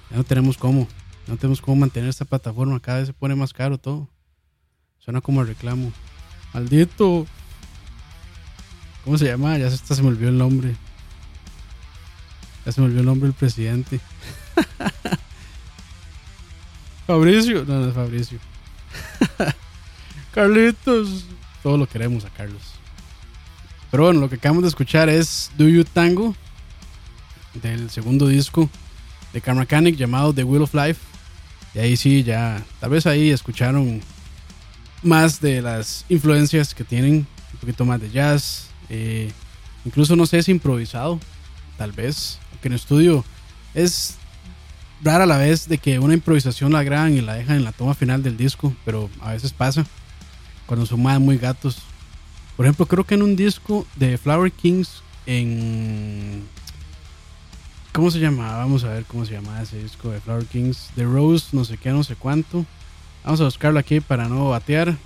Ya 0.09 0.17
no 0.17 0.23
tenemos 0.23 0.57
cómo. 0.57 0.87
No 1.27 1.37
tenemos 1.37 1.61
cómo 1.61 1.77
mantener 1.77 2.09
esta 2.09 2.25
plataforma. 2.25 2.79
Cada 2.79 2.99
vez 2.99 3.07
se 3.07 3.13
pone 3.13 3.35
más 3.35 3.53
caro 3.53 3.77
todo. 3.77 4.09
Suena 4.99 5.21
como 5.21 5.41
el 5.41 5.47
reclamo. 5.47 5.91
Maldito. 6.53 7.27
¿Cómo 9.03 9.17
se 9.17 9.25
llama? 9.25 9.57
Ya 9.57 9.69
se 9.69 10.01
me 10.01 10.09
olvidó 10.09 10.29
el 10.29 10.37
nombre. 10.37 10.75
Ya 12.65 12.71
se 12.71 12.81
me 12.81 12.85
olvidó 12.85 13.01
el 13.01 13.05
nombre 13.05 13.27
del 13.27 13.35
presidente. 13.35 13.99
Fabricio. 17.07 17.65
No, 17.65 17.79
no 17.79 17.89
es 17.89 17.93
Fabricio. 17.93 18.39
Carlitos. 20.33 21.25
Todo 21.63 21.77
lo 21.77 21.87
queremos 21.87 22.25
a 22.25 22.29
Carlos. 22.29 22.61
Pero 23.91 24.03
bueno, 24.03 24.19
lo 24.19 24.29
que 24.29 24.35
acabamos 24.35 24.63
de 24.63 24.69
escuchar 24.69 25.09
es 25.09 25.51
Do 25.57 25.67
You 25.67 25.83
Tango 25.83 26.35
del 27.55 27.89
segundo 27.89 28.27
disco 28.27 28.69
de 29.33 29.41
Car 29.41 29.55
Mechanic 29.55 29.95
llamado 29.95 30.33
The 30.33 30.43
Wheel 30.43 30.63
of 30.63 30.73
Life. 30.73 31.01
Y 31.73 31.79
ahí 31.79 31.97
sí, 31.97 32.23
ya, 32.23 32.63
tal 32.79 32.91
vez 32.91 33.05
ahí 33.05 33.31
escucharon 33.31 34.01
más 35.01 35.41
de 35.41 35.61
las 35.61 36.05
influencias 36.09 36.73
que 36.73 36.83
tienen, 36.83 37.27
un 37.53 37.59
poquito 37.59 37.85
más 37.85 38.01
de 38.01 38.09
jazz, 38.09 38.67
eh, 38.89 39.31
incluso 39.85 40.15
no 40.15 40.25
sé 40.25 40.43
si 40.43 40.51
improvisado, 40.51 41.19
tal 41.77 41.91
vez, 41.91 42.39
porque 42.51 42.67
en 42.67 42.73
estudio 42.73 43.23
es 43.73 44.17
rara 45.01 45.25
la 45.25 45.37
vez 45.37 45.67
de 45.67 45.77
que 45.77 45.99
una 45.99 46.13
improvisación 46.13 46.73
la 46.73 46.83
graban 46.83 47.13
y 47.13 47.21
la 47.21 47.35
dejan 47.35 47.57
en 47.57 47.63
la 47.63 47.71
toma 47.71 47.93
final 47.93 48.23
del 48.23 48.37
disco, 48.37 48.73
pero 48.85 49.09
a 49.21 49.33
veces 49.33 49.53
pasa 49.53 49.85
cuando 50.65 50.85
son 50.85 51.01
más 51.01 51.19
muy 51.19 51.37
gatos. 51.37 51.79
Por 52.55 52.65
ejemplo, 52.65 52.85
creo 52.85 53.03
que 53.03 53.15
en 53.15 53.23
un 53.23 53.35
disco 53.35 53.85
de 53.95 54.17
Flower 54.17 54.51
Kings 54.51 55.01
en 55.25 56.43
¿Cómo 57.91 58.11
se 58.11 58.19
llama? 58.19 58.55
Vamos 58.55 58.83
a 58.83 58.89
ver 58.89 59.03
cómo 59.05 59.25
se 59.25 59.33
llama 59.33 59.61
ese 59.61 59.81
disco 59.81 60.11
de 60.11 60.21
Flower 60.21 60.45
Kings. 60.45 60.91
The 60.95 61.05
Rose, 61.05 61.47
no 61.53 61.65
sé 61.65 61.77
qué, 61.77 61.89
no 61.89 62.03
sé 62.03 62.15
cuánto. 62.15 62.65
Vamos 63.23 63.41
a 63.41 63.45
buscarlo 63.45 63.79
aquí 63.79 63.99
para 63.99 64.29
no 64.29 64.49
batear. 64.49 64.91
The 64.91 64.97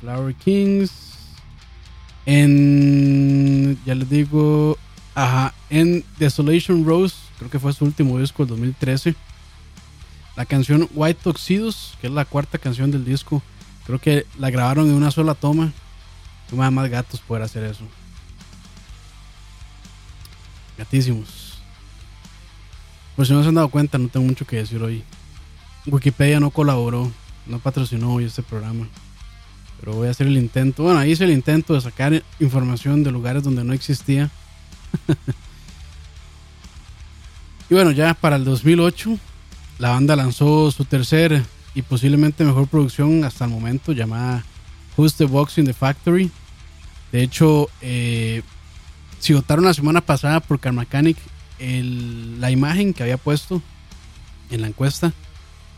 Flower 0.00 0.34
Kings. 0.34 0.92
En. 2.26 3.76
Ya 3.84 3.96
les 3.96 4.08
digo. 4.08 4.78
Ajá. 5.14 5.54
En 5.70 6.04
Desolation 6.18 6.84
Rose. 6.84 7.16
Creo 7.38 7.50
que 7.50 7.58
fue 7.58 7.72
su 7.72 7.84
último 7.84 8.18
disco 8.18 8.44
del 8.44 8.50
2013. 8.50 9.14
La 10.36 10.44
canción 10.44 10.88
White 10.94 11.20
Tuxedos, 11.22 11.96
que 12.00 12.08
es 12.08 12.12
la 12.12 12.24
cuarta 12.24 12.58
canción 12.58 12.90
del 12.90 13.04
disco. 13.04 13.42
Creo 13.86 14.00
que 14.00 14.26
la 14.38 14.50
grabaron 14.50 14.88
en 14.88 14.94
una 14.94 15.10
sola 15.10 15.34
toma. 15.34 15.72
qué 16.48 16.56
más, 16.56 16.72
más 16.72 16.88
gatos 16.88 17.20
poder 17.20 17.42
hacer 17.42 17.64
eso. 17.64 17.84
Gatísimos. 20.76 21.58
Por 23.14 23.26
si 23.26 23.32
no 23.32 23.42
se 23.42 23.48
han 23.48 23.54
dado 23.54 23.68
cuenta, 23.68 23.98
no 23.98 24.08
tengo 24.08 24.26
mucho 24.26 24.44
que 24.44 24.56
decir 24.56 24.82
hoy. 24.82 25.04
Wikipedia 25.86 26.40
no 26.40 26.50
colaboró, 26.50 27.12
no 27.46 27.58
patrocinó 27.60 28.14
hoy 28.14 28.24
este 28.24 28.42
programa. 28.42 28.88
Pero 29.78 29.92
voy 29.92 30.08
a 30.08 30.10
hacer 30.10 30.26
el 30.26 30.36
intento. 30.36 30.82
Bueno, 30.82 31.04
hice 31.04 31.24
el 31.24 31.30
intento 31.30 31.74
de 31.74 31.80
sacar 31.80 32.22
información 32.40 33.04
de 33.04 33.12
lugares 33.12 33.42
donde 33.44 33.62
no 33.62 33.72
existía. 33.72 34.30
y 37.70 37.74
bueno, 37.74 37.90
ya 37.90 38.14
para 38.14 38.36
el 38.36 38.44
2008, 38.44 39.18
la 39.78 39.90
banda 39.90 40.16
lanzó 40.16 40.70
su 40.70 40.84
tercer 40.84 41.42
y 41.74 41.82
posiblemente 41.82 42.44
mejor 42.44 42.68
producción 42.68 43.24
hasta 43.24 43.44
el 43.44 43.50
momento, 43.50 43.92
llamada 43.92 44.44
Who's 44.96 45.14
the 45.14 45.24
Box 45.24 45.58
in 45.58 45.66
the 45.66 45.74
Factory. 45.74 46.30
De 47.12 47.22
hecho, 47.22 47.68
eh, 47.80 48.42
si 49.18 49.32
votaron 49.32 49.64
la 49.64 49.74
semana 49.74 50.00
pasada 50.00 50.40
por 50.40 50.60
Car 50.60 50.72
Mechanic, 50.72 51.16
la 51.58 52.50
imagen 52.50 52.92
que 52.92 53.02
había 53.02 53.16
puesto 53.16 53.62
en 54.50 54.60
la 54.60 54.68
encuesta 54.68 55.12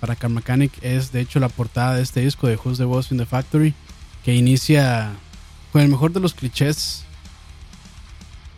para 0.00 0.16
Car 0.16 0.30
Mechanic 0.30 0.72
es 0.82 1.12
de 1.12 1.20
hecho 1.20 1.40
la 1.40 1.48
portada 1.48 1.96
de 1.96 2.02
este 2.02 2.20
disco 2.20 2.46
de 2.46 2.56
Who's 2.56 2.78
the 2.78 2.84
Boss 2.84 3.12
in 3.12 3.18
the 3.18 3.26
Factory, 3.26 3.74
que 4.24 4.34
inicia 4.34 5.12
con 5.72 5.82
el 5.82 5.88
mejor 5.88 6.12
de 6.12 6.20
los 6.20 6.34
clichés 6.34 7.04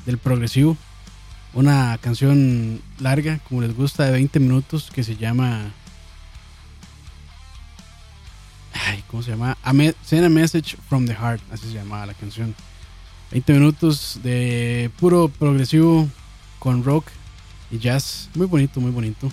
del 0.07 0.19
progresivo. 0.19 0.77
Una 1.55 1.99
canción 1.99 2.81
larga, 2.99 3.39
como 3.49 3.63
les 3.63 3.75
gusta, 3.75 4.05
de 4.05 4.13
20 4.13 4.39
minutos, 4.41 4.91
que 4.93 5.03
se 5.03 5.17
llama. 5.17 5.73
Ay, 8.73 9.03
¿cómo 9.09 9.23
se 9.23 9.31
llama? 9.31 9.57
A 9.63 9.73
Send 10.05 10.25
a 10.25 10.29
Message 10.29 10.77
from 10.89 11.07
the 11.07 11.15
Heart, 11.15 11.43
así 11.51 11.69
se 11.69 11.75
llamaba 11.75 12.07
la 12.07 12.15
canción. 12.15 12.55
20 13.31 13.53
minutos 13.53 14.21
de 14.23 14.91
puro 14.99 15.29
progresivo 15.29 16.09
con 16.59 16.85
rock 16.85 17.07
y 17.71 17.79
jazz. 17.79 18.29
Muy 18.35 18.47
bonito, 18.47 18.81
muy 18.81 18.91
bonito. 18.91 19.31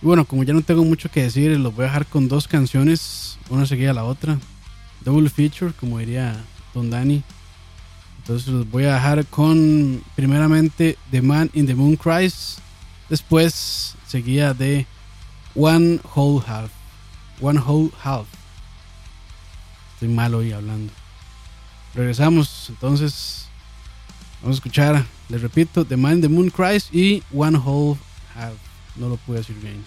Y 0.00 0.06
bueno, 0.06 0.24
como 0.24 0.44
ya 0.44 0.52
no 0.52 0.62
tengo 0.62 0.84
mucho 0.84 1.10
que 1.10 1.22
decir, 1.22 1.58
los 1.58 1.74
voy 1.74 1.84
a 1.84 1.88
dejar 1.88 2.06
con 2.06 2.28
dos 2.28 2.46
canciones, 2.46 3.38
una 3.50 3.66
seguida 3.66 3.90
a 3.90 3.94
la 3.94 4.04
otra. 4.04 4.38
Double 5.04 5.28
feature, 5.28 5.72
como 5.72 5.98
diría 5.98 6.36
Don 6.74 6.90
Danny. 6.90 7.22
Entonces 8.28 8.48
los 8.48 8.70
voy 8.70 8.84
a 8.84 8.92
dejar 8.92 9.24
con 9.24 10.04
primeramente 10.14 10.98
The 11.10 11.22
Man 11.22 11.48
in 11.54 11.66
the 11.66 11.74
Moon 11.74 11.96
Cries. 11.96 12.58
Después 13.08 13.94
seguida 14.06 14.52
de 14.52 14.86
One 15.54 15.98
Whole 16.14 16.44
Half. 16.46 16.70
One 17.40 17.58
Whole 17.58 17.90
Half. 18.04 18.26
Estoy 19.94 20.08
mal 20.08 20.34
hoy 20.34 20.52
hablando. 20.52 20.92
Regresamos, 21.94 22.66
entonces 22.68 23.46
vamos 24.42 24.56
a 24.56 24.58
escuchar, 24.58 25.06
les 25.30 25.40
repito, 25.40 25.86
The 25.86 25.96
Man 25.96 26.16
in 26.16 26.20
the 26.20 26.28
Moon 26.28 26.50
Cries 26.50 26.92
y 26.92 27.22
One 27.32 27.56
Whole 27.56 27.98
Half. 28.34 28.52
No 28.96 29.08
lo 29.08 29.16
pude 29.16 29.38
decir 29.38 29.56
bien. 29.56 29.86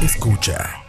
Escucha. 0.00 0.84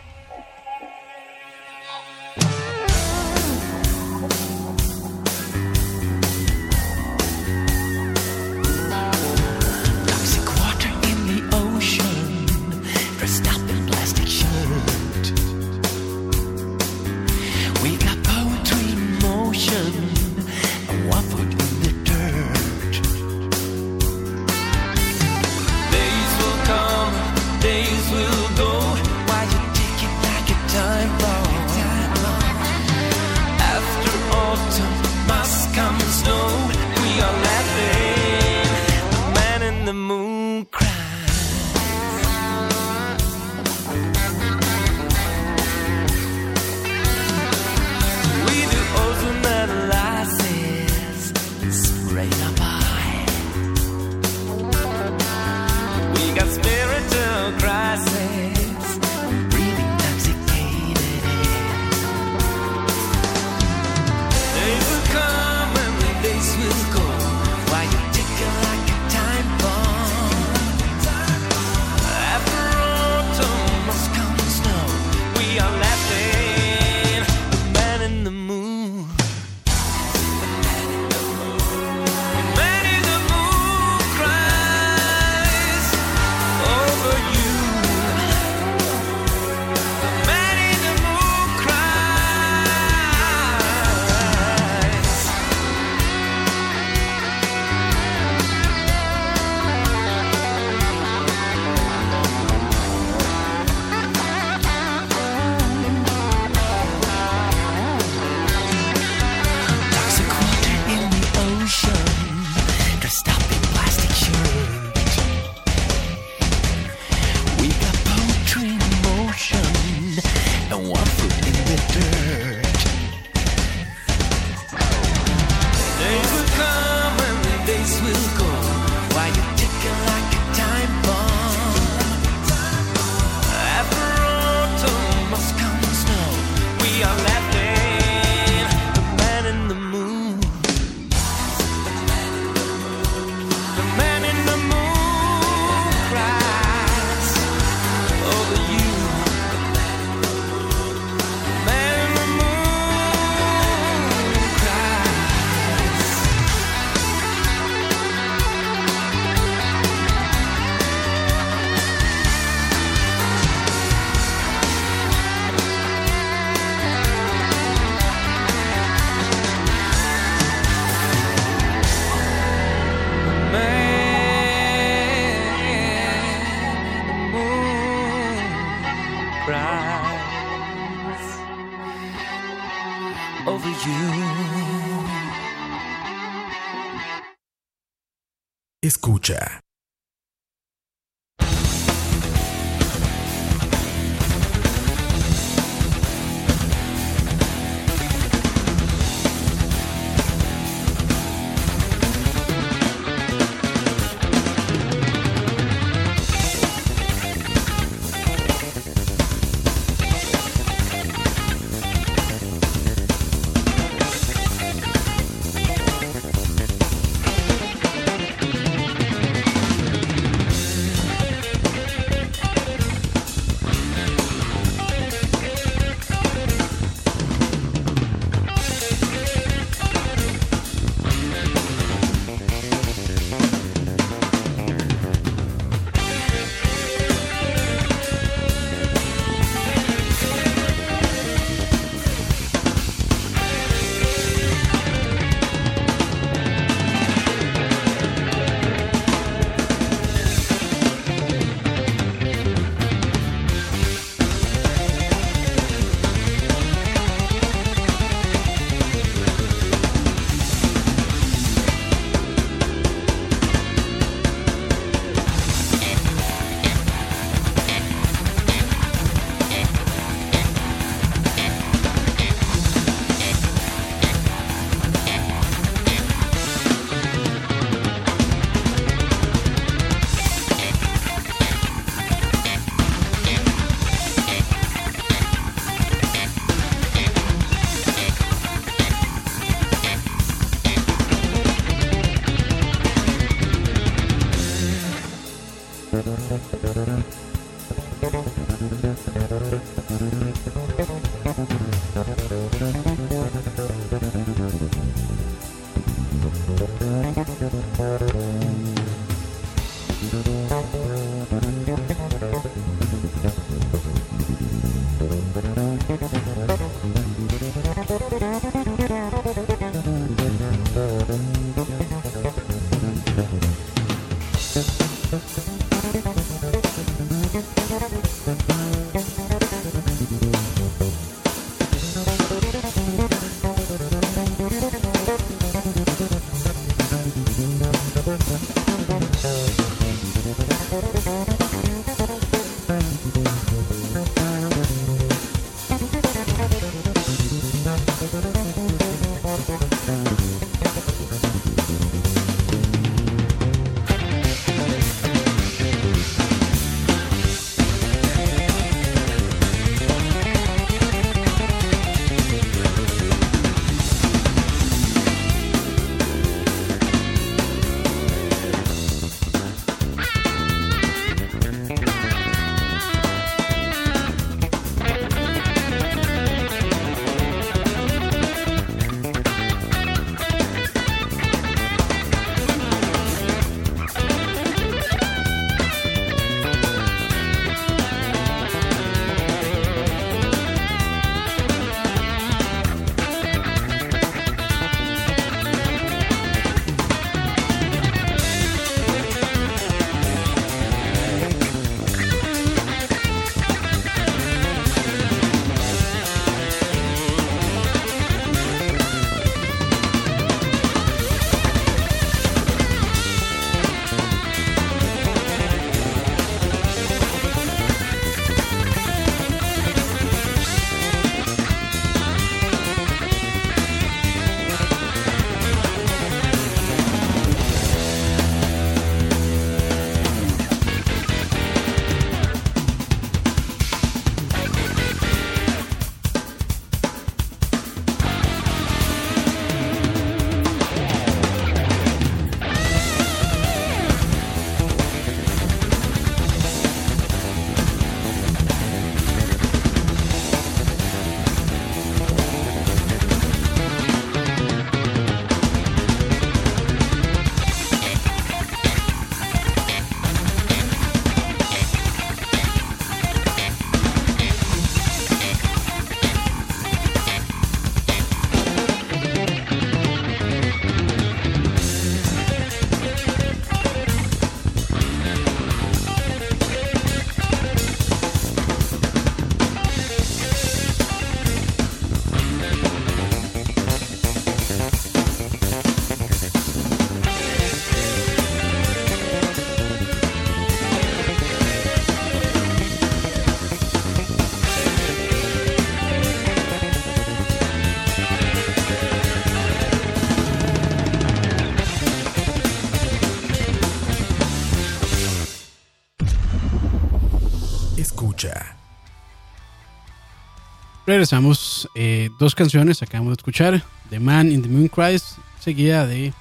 Regresamos. 510.91 511.69
eh, 511.73 512.09
dos 512.19 512.35
canciones 512.35 512.81
acabamos 512.81 513.11
de 513.11 513.21
escuchar. 513.21 513.63
The 513.89 513.97
Man 513.97 514.29
in 514.29 514.41
the 514.41 514.49
Moon 514.49 514.67
Cries, 514.67 515.15
seguida 515.39 515.87
de 515.87 516.11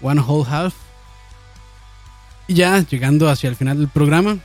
One 0.00 0.20
Whole 0.20 0.50
Half. 0.50 0.74
Y 2.48 2.54
ya 2.54 2.80
llegando 2.80 3.30
hacia 3.30 3.48
el 3.48 3.54
final 3.54 3.78
del 3.78 3.86
programa. 3.86 4.38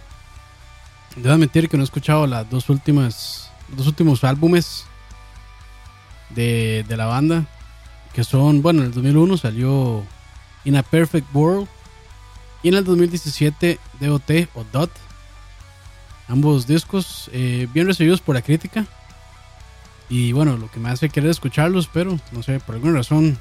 Debo 1.16 1.34
admitir 1.34 1.68
que 1.68 1.78
no 1.78 1.82
he 1.82 1.84
escuchado 1.84 2.28
las 2.28 2.48
dos 2.48 2.70
últimas. 2.70 3.50
Los 3.70 3.80
dos 3.80 3.88
últimos 3.88 4.24
álbumes 4.24 4.86
de, 6.30 6.86
de 6.88 6.96
la 6.96 7.08
banda. 7.08 7.48
Que 8.14 8.24
son, 8.24 8.62
bueno, 8.62 8.82
en 8.82 8.90
el 8.90 8.94
2001 8.94 9.36
salió 9.38 10.04
In 10.64 10.76
a 10.76 10.84
Perfect 10.84 11.34
World. 11.34 11.68
Y 12.62 12.68
en 12.68 12.76
el 12.76 12.84
2017 12.84 13.80
DOT 14.00 14.30
o 14.54 14.64
DOT. 14.72 14.92
Ambos 16.28 16.68
discos 16.68 17.32
eh, 17.34 17.68
bien 17.74 17.88
recibidos 17.88 18.22
por 18.22 18.36
la 18.36 18.44
crítica. 18.44 18.86
Y 20.10 20.32
bueno, 20.32 20.58
lo 20.58 20.70
que 20.70 20.80
me 20.80 20.90
hace 20.90 21.10
querer 21.10 21.32
escucharlos, 21.32 21.88
pero 21.88 22.20
no 22.32 22.44
sé, 22.44 22.60
por 22.60 22.76
alguna 22.76 22.94
razón, 22.94 23.40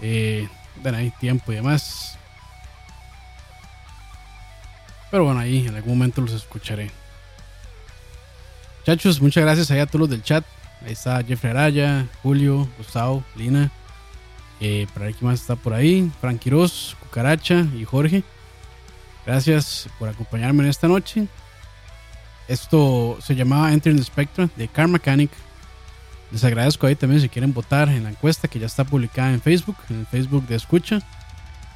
eh, 0.00 0.48
bueno, 0.82 0.98
hay 0.98 1.10
tiempo 1.10 1.52
y 1.52 1.56
demás. 1.56 2.18
Pero 5.10 5.24
bueno, 5.24 5.40
ahí 5.40 5.66
en 5.66 5.74
algún 5.74 5.98
momento 5.98 6.20
los 6.22 6.32
escucharé. 6.32 6.90
Muchachos, 8.80 9.20
muchas 9.20 9.44
gracias 9.44 9.70
ahí 9.70 9.78
a 9.78 9.86
todos 9.86 10.00
los 10.00 10.10
del 10.10 10.22
chat. 10.22 10.44
Ahí 10.84 10.92
está 10.92 11.22
Jeffrey 11.22 11.50
Araya, 11.50 12.06
Julio, 12.22 12.68
Gustavo, 12.76 13.24
Lina. 13.36 13.70
Eh, 14.60 14.86
para 14.92 15.06
ver 15.06 15.14
quién 15.14 15.30
más 15.30 15.40
está 15.40 15.56
por 15.56 15.72
ahí. 15.72 16.10
Frank 16.20 16.38
Quiroz, 16.38 16.96
Cucaracha 17.00 17.66
y 17.76 17.84
Jorge. 17.84 18.24
Gracias 19.24 19.88
por 19.98 20.08
acompañarme 20.08 20.64
en 20.64 20.70
esta 20.70 20.88
noche. 20.88 21.26
Esto 22.46 23.16
se 23.22 23.34
llamaba 23.34 23.72
Entering 23.72 23.98
the 23.98 24.04
Spectrum 24.04 24.48
de 24.56 24.68
Car 24.68 24.88
Mechanic. 24.88 25.30
Les 26.34 26.42
agradezco 26.42 26.88
ahí 26.88 26.96
también 26.96 27.22
si 27.22 27.28
quieren 27.28 27.54
votar 27.54 27.88
en 27.88 28.02
la 28.02 28.10
encuesta 28.10 28.48
que 28.48 28.58
ya 28.58 28.66
está 28.66 28.82
publicada 28.82 29.32
en 29.32 29.40
Facebook, 29.40 29.76
en 29.88 30.00
el 30.00 30.06
Facebook 30.06 30.44
de 30.48 30.56
Escucha. 30.56 31.00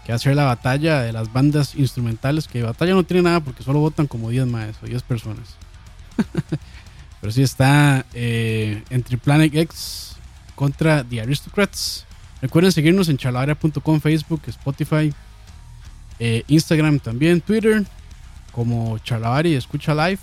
Que 0.04 0.11
va 0.11 0.16
a 0.16 0.18
ser 0.18 0.34
la 0.34 0.46
batalla 0.46 1.00
de 1.00 1.12
las 1.12 1.32
bandas 1.32 1.76
instrumentales. 1.76 2.48
Que 2.48 2.64
batalla 2.64 2.94
no 2.94 3.04
tiene 3.04 3.22
nada 3.22 3.38
porque 3.38 3.62
solo 3.62 3.78
votan 3.78 4.09
como 4.09 4.30
10 4.30 4.48
más 4.48 4.74
o 4.82 4.86
10 4.86 5.00
personas. 5.04 5.54
Pero 7.20 7.32
sí 7.32 7.40
está 7.40 8.04
eh, 8.14 8.82
entre 8.90 9.16
Planet 9.16 9.54
X 9.54 10.16
contra 10.56 11.04
The 11.04 11.20
Aristocrats. 11.20 12.04
Recuerden 12.42 12.72
seguirnos 12.72 13.09
en 13.09 13.16
chalabaria.com, 13.16 14.00
Facebook, 14.00 14.42
Spotify, 14.48 15.14
eh, 16.18 16.42
Instagram 16.48 16.98
también, 16.98 17.40
Twitter, 17.42 17.84
como 18.50 18.98
Charlavari 18.98 19.54
Escucha 19.54 19.94
Live. 19.94 20.18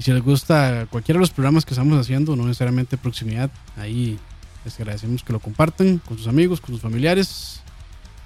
Y 0.00 0.02
si 0.02 0.12
les 0.14 0.22
gusta 0.22 0.86
cualquiera 0.88 1.18
de 1.18 1.20
los 1.20 1.30
programas 1.30 1.66
que 1.66 1.74
estamos 1.74 2.00
haciendo, 2.00 2.34
no 2.34 2.44
necesariamente 2.44 2.96
proximidad, 2.96 3.50
ahí 3.76 4.18
les 4.64 4.74
agradecemos 4.80 5.22
que 5.22 5.34
lo 5.34 5.40
compartan 5.40 5.98
con 5.98 6.16
sus 6.16 6.26
amigos, 6.26 6.58
con 6.58 6.70
sus 6.70 6.80
familiares 6.80 7.60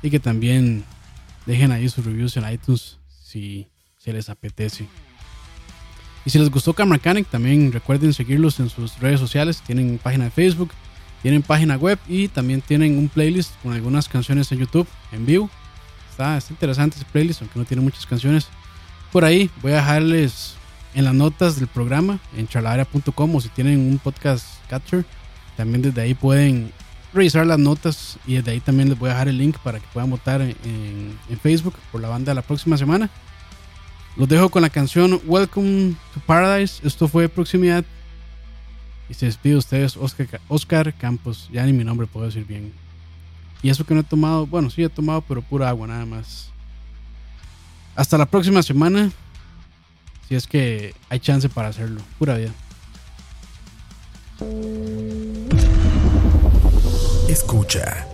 y 0.01 0.09
que 0.09 0.21
también 0.21 0.85
dejen 1.47 1.73
ahí 1.73 1.89
sus 1.89 2.05
reviews 2.05 2.37
en 2.37 2.49
iTunes 2.49 3.01
si, 3.09 3.67
si 3.99 4.13
les 4.13 4.29
apetece. 4.29 4.87
Y 6.25 6.31
si 6.31 6.39
les 6.39 6.49
gustó 6.49 6.75
Camracanic, 6.75 7.27
también 7.29 7.73
recuerden 7.73 8.15
seguirlos 8.15 8.61
en 8.61 8.71
sus 8.71 8.97
redes 9.01 9.19
sociales. 9.19 9.61
Tienen 9.67 9.99
página 9.99 10.27
de 10.27 10.31
Facebook, 10.31 10.71
tienen 11.23 11.43
página 11.43 11.75
web 11.75 11.99
y 12.07 12.29
también 12.29 12.61
tienen 12.61 12.97
un 12.99 13.09
playlist 13.09 13.51
con 13.65 13.73
algunas 13.73 14.09
canciones 14.09 14.53
en 14.53 14.61
YouTube 14.61 14.87
en 15.11 15.27
vivo. 15.27 15.51
Está, 16.09 16.37
está 16.37 16.53
interesante 16.53 16.99
ese 16.99 17.07
playlist, 17.07 17.43
aunque 17.43 17.59
no 17.59 17.65
tiene 17.65 17.83
muchas 17.83 18.07
canciones. 18.07 18.47
Por 19.11 19.25
ahí 19.25 19.51
voy 19.61 19.73
a 19.73 19.77
dejarles 19.77 20.55
en 20.95 21.05
las 21.05 21.15
notas 21.15 21.57
del 21.57 21.69
programa 21.69 22.19
en 22.37 22.49
charladera.com 22.49 23.35
o 23.35 23.41
si 23.41 23.49
tienen 23.49 23.81
un 23.81 23.99
podcast 23.99 24.47
Catcher, 24.69 25.05
también 25.57 25.83
desde 25.83 26.01
ahí 26.01 26.15
pueden 26.15 26.73
revisar 27.13 27.47
las 27.47 27.59
notas 27.59 28.19
y 28.27 28.35
desde 28.35 28.53
ahí 28.53 28.61
también 28.61 28.89
les 28.89 28.99
voy 28.99 29.09
a 29.09 29.13
dejar 29.13 29.29
el 29.29 29.39
link 29.39 29.57
para 29.59 29.79
que 29.79 29.87
puedan 29.93 30.11
votar 30.11 30.41
en, 30.41 31.19
Facebook 31.43 31.75
por 31.93 32.01
la 32.01 32.09
banda 32.09 32.35
la 32.35 32.43
próxima 32.43 32.77
semana. 32.77 33.11
Los 34.17 34.29
dejo 34.29 34.49
con 34.49 34.63
la 34.63 34.71
canción 34.71 35.21
Welcome 35.27 35.95
to 36.15 36.21
Paradise. 36.27 36.81
Esto 36.87 37.09
fue 37.09 37.29
Proximidad. 37.29 37.85
Y 39.09 39.15
se 39.15 39.27
despide 39.27 39.53
de 39.53 39.59
ustedes 39.59 39.97
Oscar, 39.97 40.41
Oscar 40.49 40.95
Campos. 40.95 41.49
Ya 41.53 41.67
ni 41.67 41.73
mi 41.73 41.85
nombre 41.85 42.07
puedo 42.07 42.27
decir 42.27 42.45
bien. 42.47 42.73
Y 43.63 43.71
eso 43.71 43.85
que 43.85 43.95
no 43.95 44.01
he 44.01 44.05
tomado, 44.05 44.47
bueno, 44.47 44.71
sí 44.71 44.83
he 44.83 44.89
tomado, 44.89 45.21
pero 45.23 45.43
pura 45.43 45.69
agua 45.69 45.87
nada 45.87 46.07
más. 46.07 46.51
Hasta 47.97 48.17
la 48.17 48.27
próxima 48.27 48.63
semana. 48.63 49.11
Si 50.29 50.35
es 50.35 50.47
que 50.47 50.95
hay 51.09 51.21
chance 51.21 51.49
para 51.49 51.69
hacerlo. 51.69 52.01
Pura 52.19 52.37
vida. 52.37 52.53
Escucha. 57.29 58.07